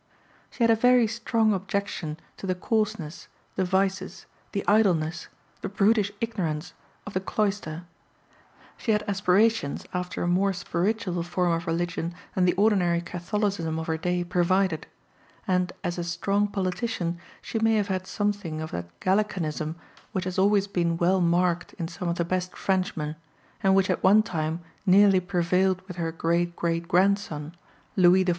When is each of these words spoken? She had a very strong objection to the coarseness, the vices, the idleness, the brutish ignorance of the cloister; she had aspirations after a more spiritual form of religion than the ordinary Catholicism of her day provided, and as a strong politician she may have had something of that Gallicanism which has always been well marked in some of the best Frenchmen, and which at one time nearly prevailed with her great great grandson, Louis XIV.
She 0.49 0.63
had 0.63 0.71
a 0.71 0.75
very 0.75 1.05
strong 1.05 1.53
objection 1.53 2.17
to 2.37 2.47
the 2.47 2.55
coarseness, 2.55 3.27
the 3.55 3.63
vices, 3.63 4.25
the 4.51 4.67
idleness, 4.67 5.27
the 5.61 5.69
brutish 5.69 6.11
ignorance 6.19 6.73
of 7.05 7.13
the 7.13 7.19
cloister; 7.19 7.83
she 8.77 8.93
had 8.93 9.03
aspirations 9.07 9.85
after 9.93 10.23
a 10.23 10.27
more 10.27 10.53
spiritual 10.53 11.21
form 11.21 11.51
of 11.51 11.67
religion 11.67 12.15
than 12.33 12.45
the 12.45 12.53
ordinary 12.55 12.99
Catholicism 12.99 13.77
of 13.77 13.85
her 13.85 13.95
day 13.99 14.23
provided, 14.23 14.87
and 15.47 15.71
as 15.83 15.99
a 15.99 16.03
strong 16.03 16.47
politician 16.47 17.19
she 17.39 17.59
may 17.59 17.75
have 17.75 17.89
had 17.89 18.07
something 18.07 18.59
of 18.59 18.71
that 18.71 18.99
Gallicanism 19.01 19.75
which 20.13 20.23
has 20.25 20.39
always 20.39 20.65
been 20.65 20.97
well 20.97 21.21
marked 21.21 21.73
in 21.73 21.87
some 21.87 22.09
of 22.09 22.15
the 22.15 22.25
best 22.25 22.55
Frenchmen, 22.55 23.17
and 23.61 23.75
which 23.75 23.91
at 23.91 24.01
one 24.01 24.23
time 24.23 24.61
nearly 24.83 25.19
prevailed 25.19 25.79
with 25.87 25.97
her 25.97 26.11
great 26.11 26.55
great 26.55 26.87
grandson, 26.87 27.53
Louis 27.95 28.25
XIV. 28.25 28.29